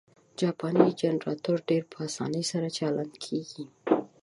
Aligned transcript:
جاپانی 0.39 0.89
جنرټور 0.99 1.59
ډېر 1.69 1.83
په 1.91 1.97
اسانۍ 2.07 2.43
سره 2.51 2.67
چالانه 2.77 3.17
کېږي. 3.25 3.63